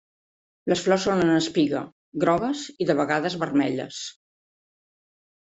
[0.71, 1.81] Les flors són en espiga,
[2.23, 4.01] grogues i de vegades vermelles.